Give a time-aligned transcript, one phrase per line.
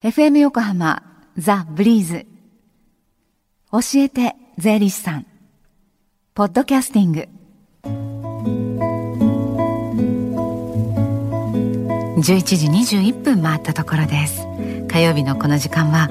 [0.00, 1.02] FM 横浜
[1.36, 2.24] ザ・ブリーズ。
[3.72, 5.26] 教えて税理士さん。
[6.34, 7.28] ポッドキャスティング。
[12.20, 14.46] 11時21分回ったところです。
[14.86, 16.08] 火曜日のこの時間は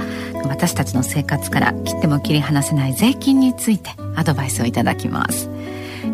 [0.50, 5.50] 私たちの生活から切っても切り離せない税金についてアドバイスをいただきます。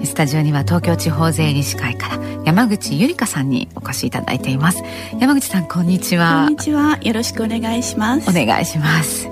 [0.03, 4.83] スタジオには東京地方税理士会から山口ゆりかさんにお越しいただいています。
[5.19, 6.43] 山口さんこんにちは。
[6.43, 6.97] こんにちは。
[7.01, 8.29] よろしくお願いします。
[8.29, 9.29] お願いします。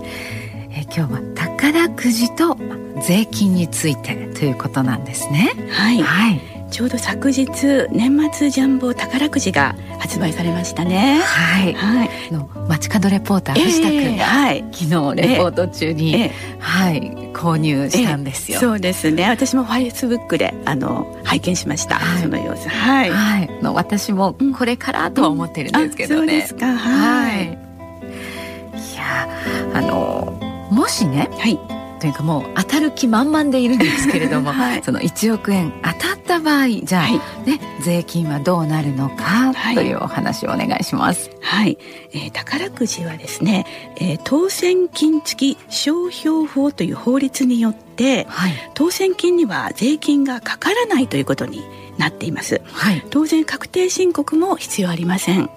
[0.71, 2.57] え今日は宝くじと
[3.05, 5.51] 税金についてということなんですね。
[5.71, 6.41] はい、はい。
[6.71, 7.47] ちょうど昨日
[7.91, 11.19] 年末ジャンボ宝くじが発売されましたね。
[11.21, 14.89] はい、はい、の街角レポーター藤田君が、はい、昨日
[15.21, 19.29] レポート中に、えー、はい購入したんですよ、そうですね。
[19.29, 22.69] 私もファイスブックであの拝見しました、はい、その様子。
[22.69, 26.77] はい、はい、の私もこれからとは思ってるんですけどね、うん、そうですか。
[26.77, 29.27] はい、いや
[29.73, 30.37] あの
[30.71, 37.13] もしね、はいというかもう当たる気満々でいるんですけれども、 はい、その1億円当たった場合じゃあ、はい、
[37.47, 41.29] ね、税金はどうなるのかというお話をお願いします。
[41.41, 41.77] はい、
[42.11, 51.61] えー、宝くじはですね、えー、当選金付き商標法という法律によって、はい、当選金には税金がかからないということに
[51.99, 52.61] なっています。
[52.73, 55.41] はい、当然確定申告も必要ありません。
[55.41, 55.49] はい。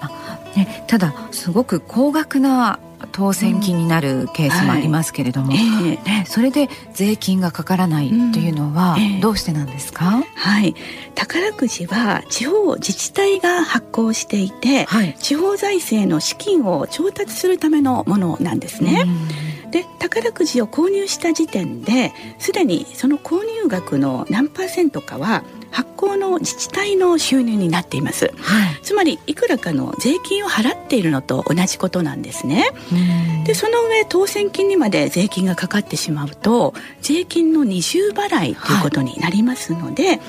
[0.00, 0.10] ま
[0.54, 2.80] あね、ただすごく高額な
[3.12, 10.74] 当選金になるケースもありますけれども、うんはい、ね、それで税金がかからないというのはどうしてなんですか、うんえー、はい。
[11.14, 19.06] 宝くじは地方自治体が発行していて、はい、地方財政の資金を調達するためのものなんですね。
[19.72, 25.42] で宝くじを購入した時点ですでにその購入額の何パーセントかは
[25.72, 32.66] 発行の自治体の収入になっています、はい、つまりいくらかの税金を払っているのと同じことなんですね。
[33.46, 40.20] でその上当選金にまで税金がかかってしまうと税金の二重払いということになりますので、はい、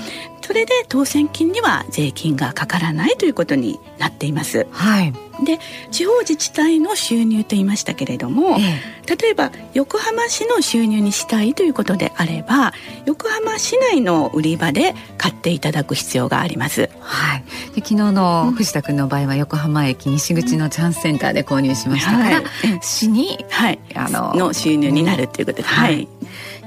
[0.45, 4.67] それで当選金には税金がかからないということになっています。
[4.71, 5.13] はい。
[5.43, 5.59] で
[5.89, 12.71] 地方自治体の収入と言いましたけれども、ええ、例えば横浜市の収入にしたいということであれば
[13.05, 16.89] 横浜市内の売り場で買っていただく必要があります。
[16.99, 17.43] はい、
[17.73, 22.43] で昨日の藤田君の場合は横浜駅西口のチャンスセンターで購入しましたから、はい、
[22.81, 25.63] 市に、はい、あのの収入になるということで。
[25.63, 25.69] す。
[25.69, 26.07] はい、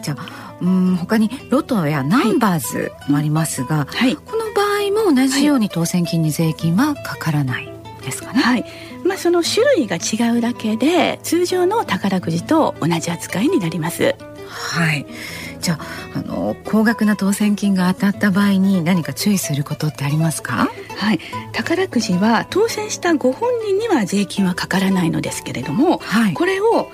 [0.03, 4.63] じゃあうん他にロトやナンバーズもありますが、はい、この場
[5.05, 7.71] 合も同じように当選金に税金はかからない
[8.03, 8.41] ですかね？
[8.41, 8.65] はい。
[9.05, 14.17] まあ、その種類が違うだけで通常の宝くじと同じ扱いになります。
[14.49, 15.07] はい。
[15.61, 15.79] じゃ
[16.15, 20.69] ああの高額な当選金が当たった場合に何か注意することってありますか？
[20.97, 21.21] はい。
[21.53, 26.91] 宝くじは当選したご本人には税金はかからないのですけれども、はい、これを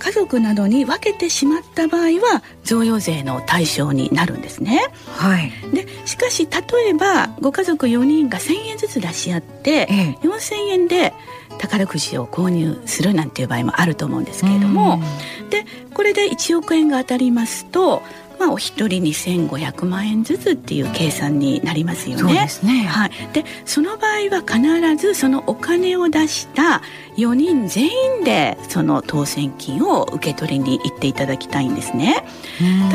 [0.00, 4.80] 家族などに分けてしまった場合は贈与税の対象になるんですね。
[5.06, 9.86] はい、でしかし例えばご家族4人が1,000円ずつ出し合って、え
[10.22, 11.12] え、4,000円で
[11.58, 15.02] 宝くじを購入するなんていう場合もあると思うんですけれども
[15.50, 18.02] でこれで1億円が当たりますと
[18.40, 22.22] まあ、お一人に1500万円ずつっていう計算になりますよね。
[22.22, 26.80] そうですねはい、でその場合は必ずそのお金を出した
[27.18, 32.24] 4人全員でその当選金を受け取りに行っていただきたいんですね。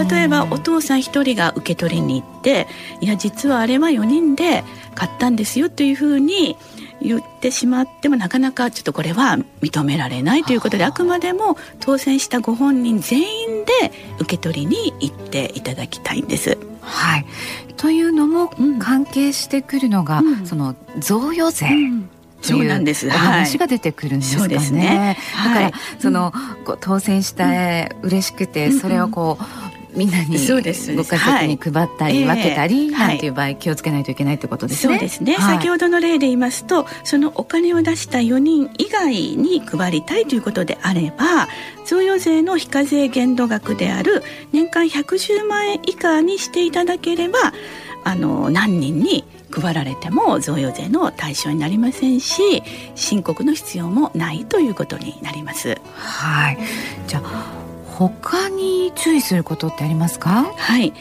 [0.10, 2.68] 例えばお父さん1人が受け取りに行って
[3.00, 4.64] いや実はあれは4人で
[4.96, 6.58] 買ったんですよというふうに
[7.02, 16.58] 言ってしまってもなかなかちょっとこれは認められないということであくまでも当選したご本人全員で受け取りに行っていただきたいんです。
[16.82, 17.26] はい、
[17.78, 21.68] というのも関係してくるのが、うん、その贈与税。
[21.68, 22.10] うん。
[22.42, 23.10] そうなんです。
[23.10, 24.58] 話が出てくるんですかね。
[24.58, 26.32] はい、ねだから、はい、その、
[26.68, 29.44] うん、当選して嬉しくて、それをこう
[29.96, 34.94] みんなにご家族に配ったり分けたりなんていう場合気をつけないといけないってことですね。
[34.94, 41.47] そうですね、はい、先ほどの例で言いますとそのお金を出した4人以外に配りたいということであれば
[41.86, 47.40] 贈与税の非課税限度額である年間110万円以下にしていただければ
[48.03, 52.64] あの何人に配られても贈与税の対象になりませんし
[52.96, 55.78] 申告の必要もないということになります。
[55.94, 56.58] はい。
[57.08, 57.65] じゃあ
[57.97, 60.53] 他に注意することってありますか？
[60.56, 60.94] はい。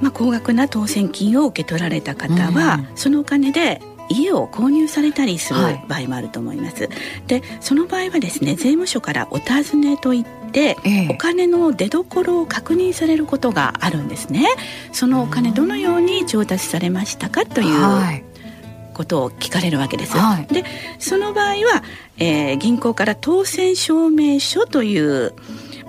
[0.00, 3.80] まあ、高額な当選金を受け取られた方は、うん、そのお金で
[4.10, 6.84] 家を購入されたりする場合もあると思います。
[6.84, 6.92] はい、
[7.26, 14.46] でその場合はですね税務署からお尋ねといって、ええ、お金の出所を確認されることがあるんですね。
[14.92, 18.22] そのお金どのように調達されましたかという、はい。
[18.92, 20.64] ことを聞かれるわけです、はい、で
[20.98, 21.84] その場合は、
[22.16, 25.34] えー、銀行から当選証明書という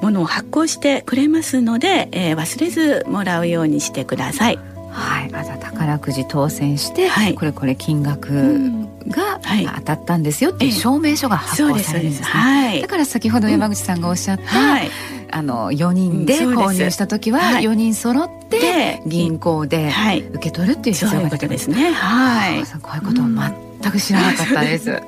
[0.02, 4.60] ものを発行してくれますので、えー、忘れずもらうようにしてください。
[4.90, 9.40] はい、あじゃ宝くじ当選して、はい、これこれ金額が、
[9.76, 14.90] 当たったんですよっていう証明書が発行されるんですね、はい、だから先ほど山口さんがおっしゃった、はい、
[15.30, 19.92] あの4人で購入した時は4人揃って銀行で
[20.32, 21.92] 受け取るっていう必要が出てですね。
[21.92, 22.64] はい。
[22.82, 25.02] こういうことを全く知らなかったです、はい、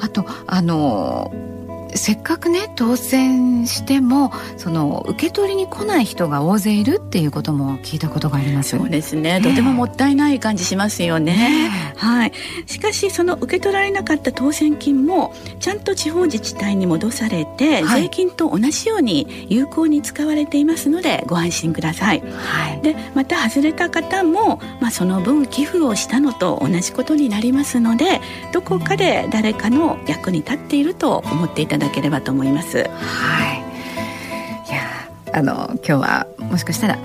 [0.00, 1.32] あとあの
[1.94, 8.76] せっかくね当選してもその受け取りに来ない人が大勢いるっていうことも聞いたことがあります。
[8.76, 12.32] そうですね、とてももったいない感じしますよね、ね、はい。
[12.66, 28.20] しかしその受け取られなかった当選金もちゃんと地方自治体に戻されて、はい、税金と同じように有効に使われていますのでご安心ください、はい、でまた外れた方も、まあ、その分寄付をしたのと同じことになりますので
[28.52, 32.78] どこかで誰かの役に立っていると思っていただければと思います。
[32.78, 32.88] はい。
[34.70, 34.82] いや
[35.32, 36.98] あの今日はもしかしたら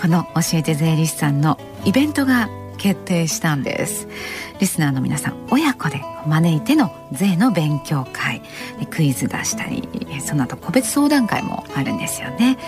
[0.00, 2.48] この教えて税理士さんのイベントが
[2.78, 4.08] 決定したんです。
[4.58, 8.42] リスナーの皆さん親子で招いての税の勉強会。
[8.90, 9.88] クイズ出したり
[10.20, 12.58] その後個別相談会もあるんですよね。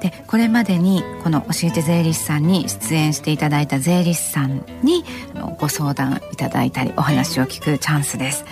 [0.00, 5.04] でこれまでにこの教えて税理士さんに出演していただいた税理士さんに
[5.58, 8.44] ご相談いただいたりお話を聞くチャンスです、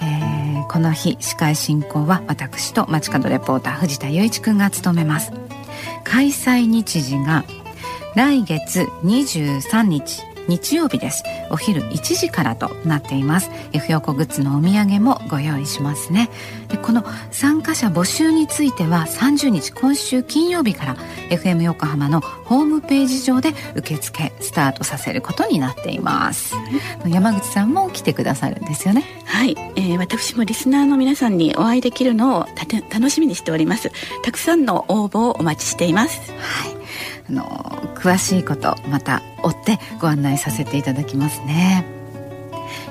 [0.00, 5.32] えー、この日司会進行は私と街角レポーター藤田雄一くんが務めます。
[6.04, 7.44] 開催日時が
[8.14, 10.35] 来月23日。
[10.48, 11.22] 日曜日です。
[11.50, 13.50] お昼1時からとなっています。
[13.72, 16.30] F 横グッズのお土産もご用意しますね。
[16.68, 20.96] でこの参加者募集については30日今週金曜日から
[21.30, 26.54] FM 横浜のホームページ上で受付スタートさせることになっています。
[27.06, 29.04] 山口さんも来てくださるんですよね。
[29.24, 32.46] はい、えー、私もリスナーの皆さんにお会いできるのを
[32.90, 33.90] 楽しみにしております。
[34.22, 36.32] たくさんの応募をお待ちしています。
[36.32, 36.75] はい
[37.28, 37.44] あの
[37.96, 41.84] 詳しいことまた追ってご案内させていただきますね。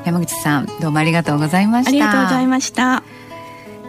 [0.05, 1.89] 山口さんどうもありがとうございました。
[1.89, 3.03] ありがとうございました、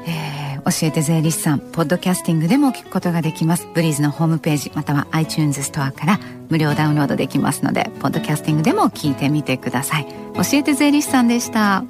[0.06, 3.68] えー、教えて税理士さんポッドキャスティングでも聞くことができます。
[3.74, 10.06] ブリーズのホームページまたは iTunes ストアから無料ダウンロードできますのでポッドキャスティングでも聞いてみてください。
[10.34, 11.84] 教えて税理士さんでした。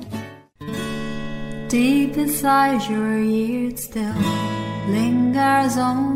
[1.68, 4.14] Deep inside your ears still
[4.88, 6.15] lingers on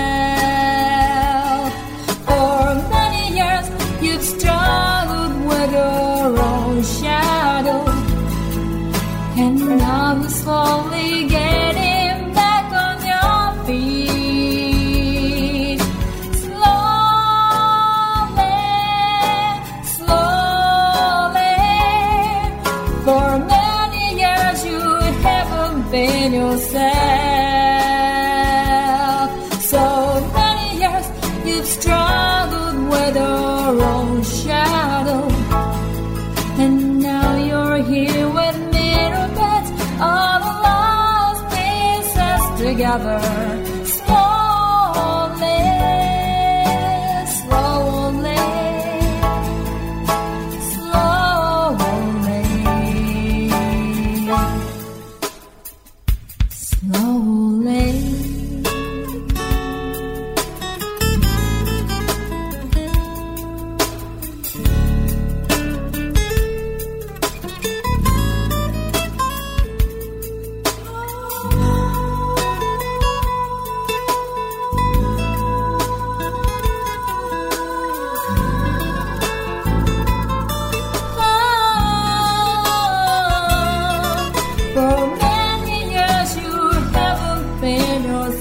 [42.73, 43.80] Together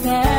[0.05, 0.30] now.